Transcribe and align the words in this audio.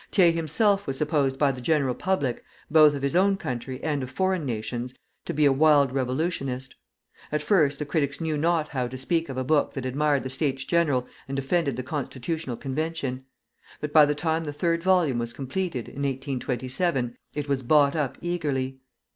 Thiers 0.11 0.33
himself 0.33 0.87
was 0.87 0.97
supposed 0.97 1.37
by 1.37 1.51
the 1.51 1.61
general 1.61 1.93
public 1.93 2.43
(both 2.71 2.95
of 2.95 3.03
his 3.03 3.15
own 3.15 3.37
country 3.37 3.79
and 3.83 4.01
of 4.01 4.09
foreign 4.09 4.47
nations) 4.47 4.95
to 5.25 5.31
be 5.33 5.45
a 5.45 5.51
wild 5.53 5.91
revolutionist. 5.91 6.73
At 7.31 7.43
first 7.43 7.77
the 7.77 7.85
critics 7.85 8.19
knew 8.19 8.35
not 8.35 8.69
how 8.69 8.87
to 8.87 8.97
speak 8.97 9.29
of 9.29 9.37
a 9.37 9.43
book 9.43 9.73
that 9.75 9.85
admired 9.85 10.23
the 10.23 10.31
States 10.31 10.65
General 10.65 11.05
and 11.27 11.35
defended 11.35 11.75
the 11.75 11.83
Constitutional 11.83 12.57
Convention; 12.57 13.25
but 13.79 13.93
by 13.93 14.07
the 14.07 14.15
time 14.15 14.43
the 14.43 14.53
third 14.53 14.81
volume 14.81 15.19
was 15.19 15.33
completed, 15.33 15.87
in 15.87 16.01
1827, 16.01 17.15
it 17.35 17.47
was 17.47 17.61
bought 17.61 17.95
up 17.95 18.17
eagerly. 18.21 18.79